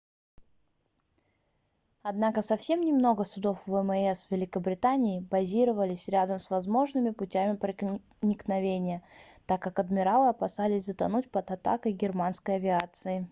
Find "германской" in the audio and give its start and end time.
11.93-12.55